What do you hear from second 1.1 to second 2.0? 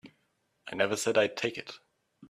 I'd take it.